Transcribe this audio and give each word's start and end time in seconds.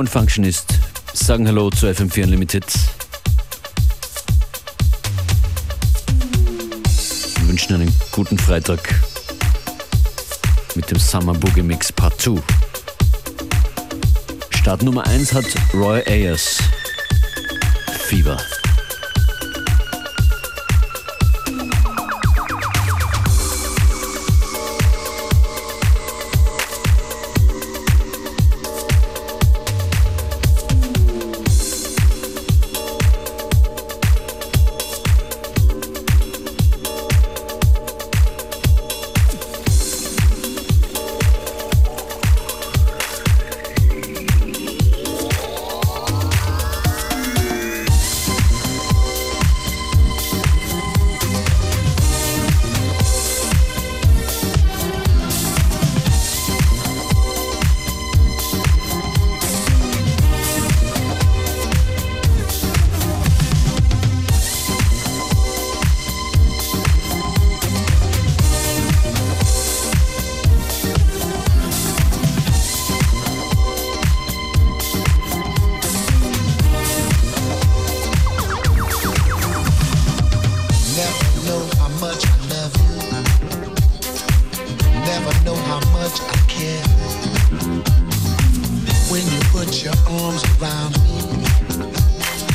Und 0.00 0.08
Functionist 0.08 0.78
sagen 1.12 1.46
Hallo 1.46 1.68
zu 1.68 1.86
FM4 1.86 2.24
Unlimited. 2.24 2.64
Wir 7.36 7.48
wünschen 7.48 7.74
einen 7.74 7.94
guten 8.10 8.38
Freitag 8.38 8.80
mit 10.74 10.90
dem 10.90 10.98
Summer 10.98 11.34
Boogie 11.34 11.60
Mix 11.60 11.92
Part 11.92 12.18
2. 12.18 12.40
Start 14.48 14.82
Nummer 14.82 15.06
1 15.06 15.34
hat 15.34 15.44
Roy 15.74 16.02
Ayers. 16.06 16.56
Fever. 18.06 18.38
I. 86.48 86.82
When 89.10 89.22
you 89.26 89.40
put 89.50 89.82
your 89.82 89.94
arms 90.08 90.42
around 90.60 90.92
me, 91.02 91.44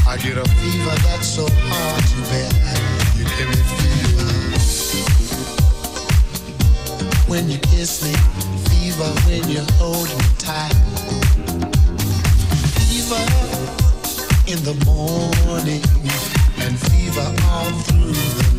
I 0.08 0.18
get 0.18 0.38
a 0.38 0.46
fever 0.60 0.96
that's 1.04 1.28
so 1.28 1.46
hard 1.50 2.04
to 2.12 2.18
bear. 2.30 2.52
You 3.18 3.26
me. 3.52 3.96
When 7.28 7.50
you 7.50 7.58
kiss 7.58 8.04
me, 8.04 8.14
fever 8.70 9.12
when 9.28 9.50
you 9.50 9.64
hold 9.80 10.08
me 10.08 10.26
tight. 10.38 10.76
Fever 12.88 13.24
in 14.48 14.64
the 14.64 14.76
morning 14.86 15.82
and 16.60 16.80
fever 16.80 17.28
all 17.50 17.72
through 17.84 18.14
the 18.14 18.44
night. 18.44 18.55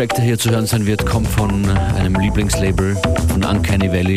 Track, 0.00 0.14
der 0.14 0.24
hier 0.24 0.38
zu 0.38 0.48
hören 0.48 0.66
sein 0.66 0.86
wird, 0.86 1.04
kommt 1.04 1.28
von 1.28 1.68
einem 1.94 2.14
Lieblingslabel 2.14 2.96
von 3.28 3.44
Uncanny 3.44 3.92
Valley. 3.92 4.16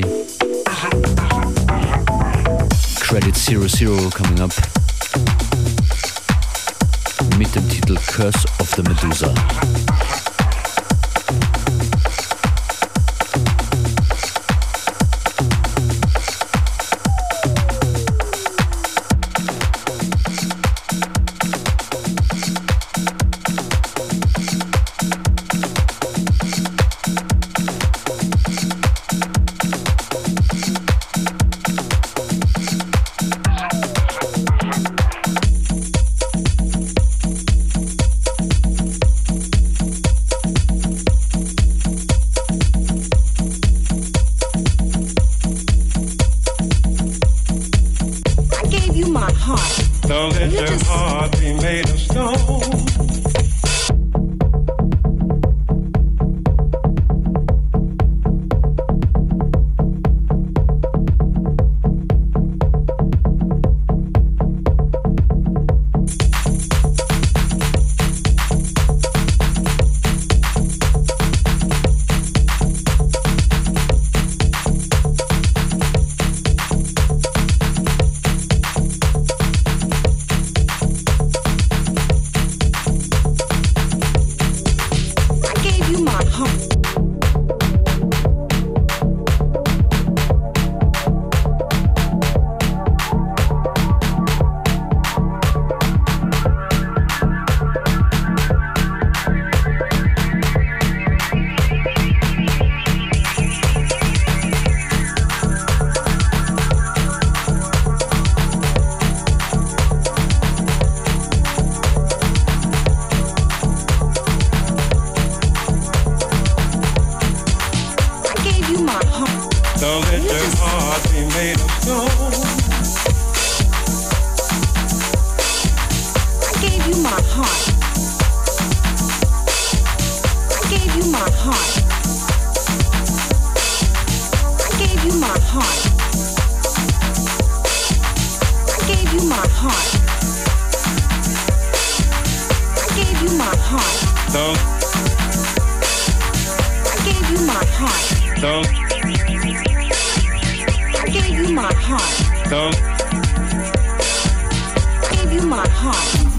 Credit 3.02 3.36
Zero 3.36 3.68
Zero 3.68 4.10
coming 4.12 4.40
up. 4.40 4.54
Mit 7.38 7.54
dem 7.54 7.68
Titel 7.68 7.98
Curse 8.08 8.48
of 8.60 8.74
the 8.78 8.82
Medusa. 8.84 9.34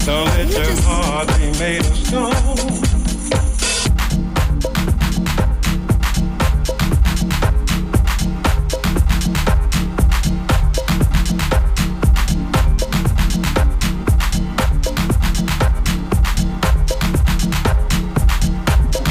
Don't 0.05 0.25
let. 0.25 0.45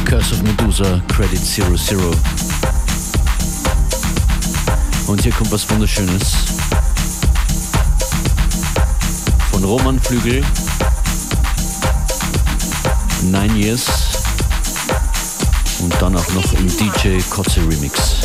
Curse 0.04 0.32
of 0.32 0.42
Medusa, 0.42 1.00
Credit 1.08 1.40
00. 1.40 2.16
Und 5.06 5.22
hier 5.22 5.32
kommt 5.32 5.50
was 5.50 5.68
Wunderschönes. 5.68 6.32
Von 9.50 9.64
Roman 9.64 10.00
Flügel 10.00 10.44
Nine 13.30 13.56
Years 13.58 13.86
und 15.80 15.94
dann 16.00 16.16
auch 16.16 16.32
noch 16.32 16.52
im 16.54 16.66
DJ 16.66 17.18
Kotze 17.30 17.60
Remix. 17.60 18.23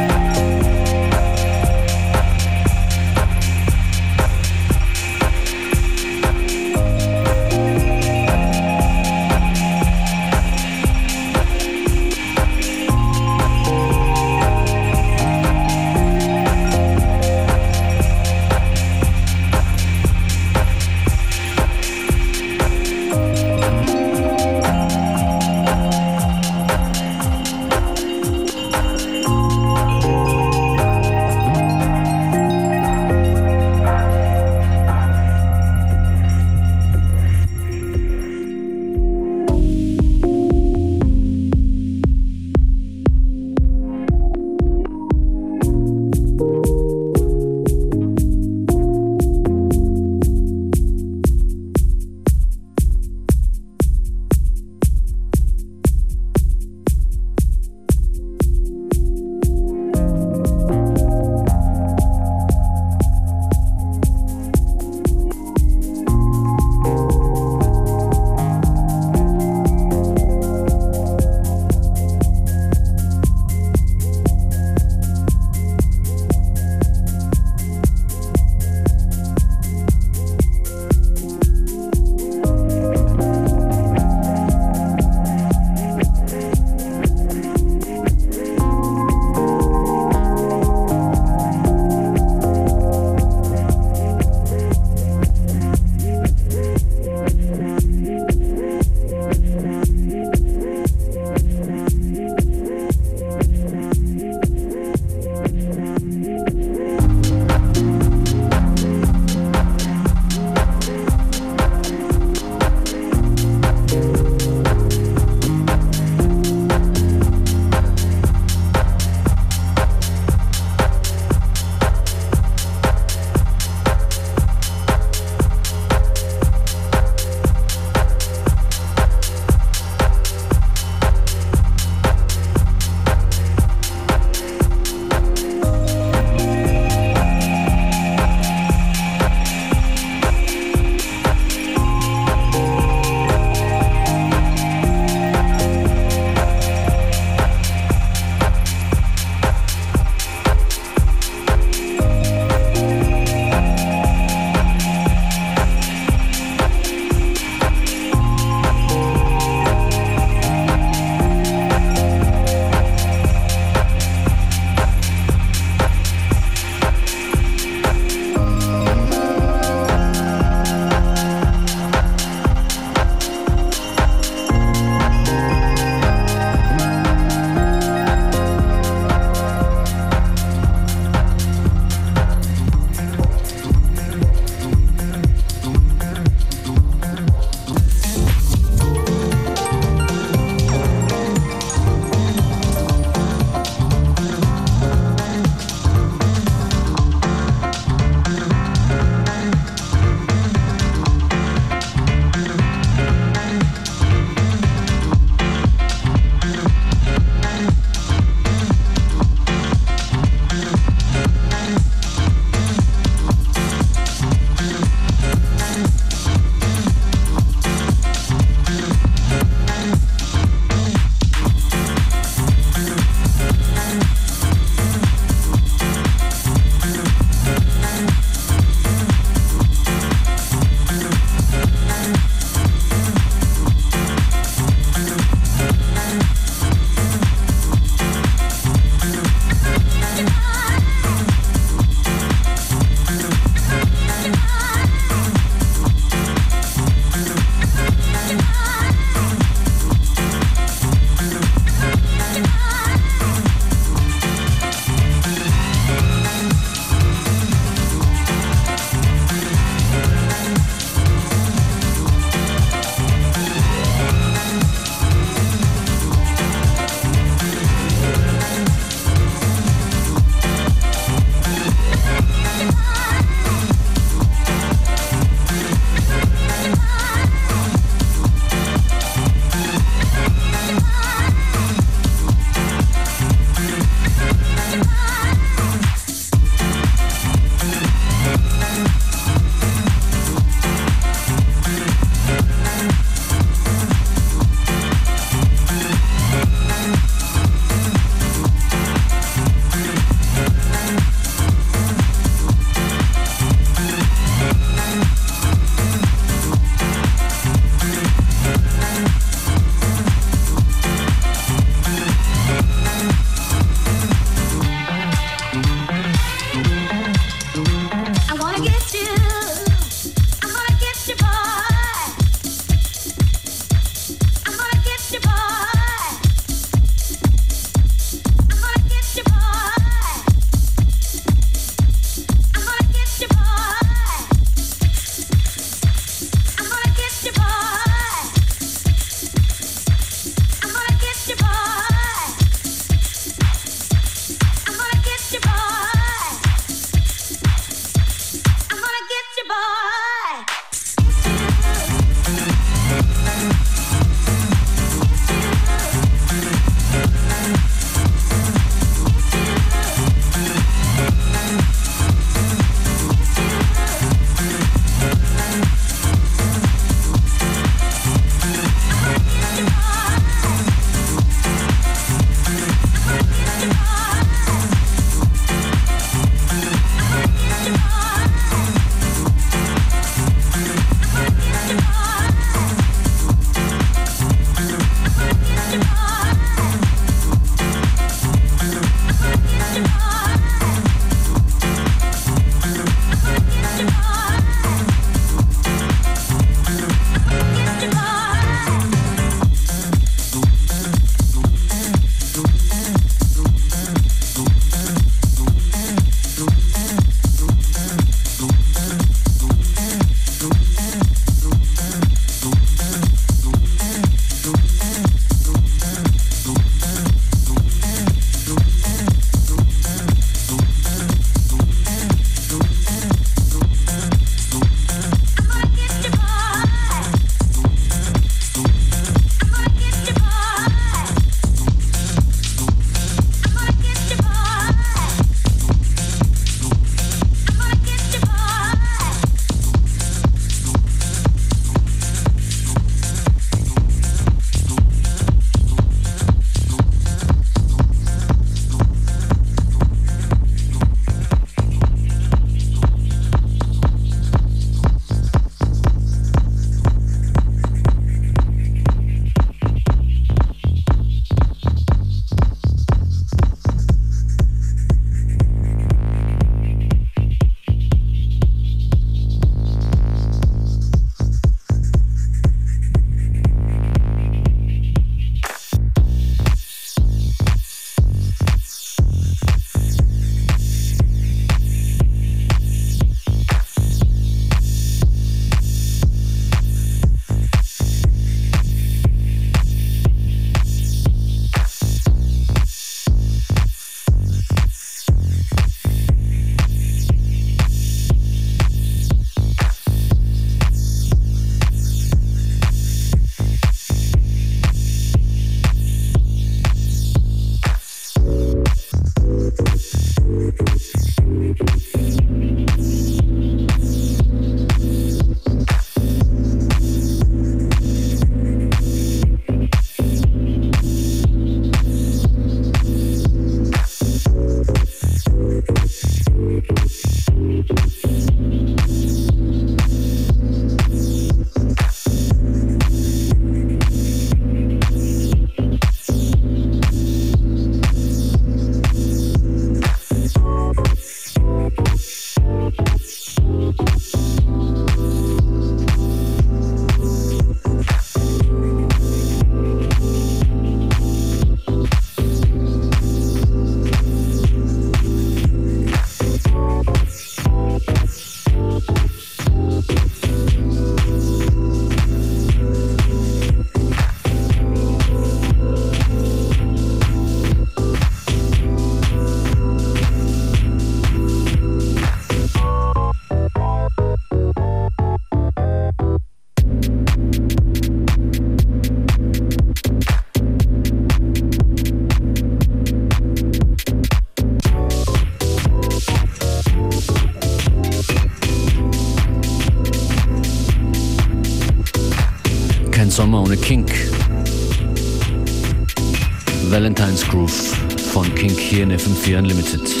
In 598.81 598.89
FM4 598.89 599.37
Unlimited. 599.37 600.00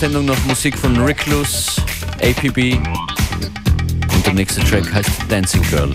Sendung 0.00 0.24
noch 0.24 0.46
Musik 0.46 0.78
von 0.78 0.96
Recluse, 0.96 1.78
APB 2.22 2.78
und 4.14 4.26
der 4.26 4.32
nächste 4.32 4.64
Track 4.64 4.90
heißt 4.90 5.10
Dancing 5.28 5.60
Girl. 5.68 5.94